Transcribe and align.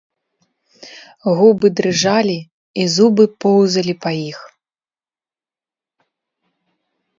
Губы 1.39 1.67
дрыжалі 1.79 2.37
і 2.81 2.89
зубы 2.95 3.23
поўзалі 3.47 3.93
па 4.07 4.11
іх. 4.29 4.39